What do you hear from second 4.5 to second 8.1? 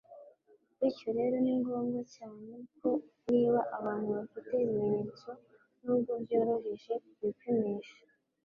ibimenyetso, nubwo byoroheje, bipimisha.